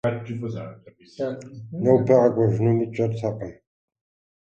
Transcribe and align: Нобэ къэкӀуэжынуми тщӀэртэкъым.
Нобэ 1.83 1.99
къэкӀуэжынуми 2.21 2.85
тщӀэртэкъым. 2.93 3.53